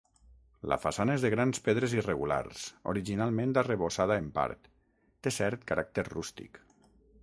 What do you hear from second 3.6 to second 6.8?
arrebossada en part; té cert caràcter rústic.